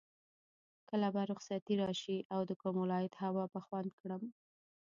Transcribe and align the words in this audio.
کله 0.89 1.07
به 1.15 1.21
رخصتي 1.31 1.73
راشي 1.81 2.17
او 2.33 2.41
د 2.49 2.51
کوم 2.61 2.75
ولایت 2.79 3.13
هوا 3.23 3.43
به 3.53 3.59
خوند 3.65 3.89
کړم. 4.01 4.23